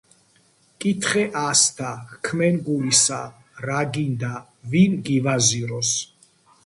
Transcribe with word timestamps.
ჰკითხე 0.69 1.21
ასთა, 1.47 1.91
ქმენ 2.25 2.55
გულისა, 2.65 3.21
რა 3.65 3.79
გინდა 3.93 4.33
ვინ 4.71 4.91
გივაზიროს. 5.07 5.91